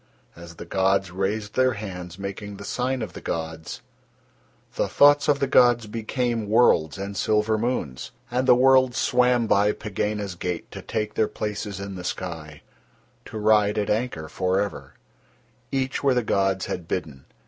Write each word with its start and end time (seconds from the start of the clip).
as 0.35 0.55
the 0.55 0.65
gods 0.65 1.11
raised 1.11 1.53
Their 1.53 1.73
hands 1.73 2.17
making 2.17 2.57
the 2.57 2.65
sign 2.65 3.03
of 3.03 3.13
the 3.13 3.21
gods, 3.21 3.83
the 4.73 4.87
thoughts 4.87 5.27
of 5.27 5.37
the 5.39 5.45
gods 5.45 5.85
became 5.85 6.49
worlds 6.49 6.97
and 6.97 7.15
silver 7.15 7.55
moons. 7.55 8.09
And 8.31 8.47
the 8.47 8.55
worlds 8.55 8.97
swam 8.97 9.45
by 9.45 9.73
Pegāna's 9.73 10.33
gate 10.33 10.71
to 10.71 10.81
take 10.81 11.13
their 11.13 11.27
places 11.27 11.79
in 11.79 11.93
the 11.93 12.03
sky, 12.03 12.63
to 13.25 13.37
ride 13.37 13.77
at 13.77 13.91
anchor 13.91 14.27
for 14.27 14.59
ever, 14.59 14.95
each 15.71 16.03
where 16.03 16.15
the 16.15 16.23
gods 16.23 16.65
had 16.65 16.87
bidden. 16.87 17.25